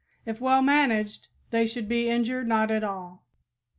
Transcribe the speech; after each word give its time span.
If 0.25 0.41
well 0.41 0.63
managed 0.63 1.27
they 1.51 1.67
should 1.67 1.87
be 1.87 2.09
injured 2.09 2.47
not 2.47 2.71
at 2.71 2.83
all. 2.83 3.21